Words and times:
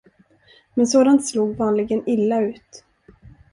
Men 0.75 0.87
sådant 0.87 1.25
slog 1.27 1.57
vanligen 1.59 2.03
illa 2.09 2.39
ut. 2.41 2.83